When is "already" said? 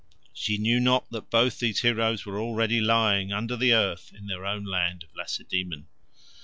2.39-2.81